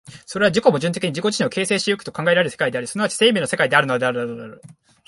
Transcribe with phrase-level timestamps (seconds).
[0.25, 4.59] それは自己矛盾的に自己自身を形成し行くと考えられる世界である、即ち生命の世界であるのである。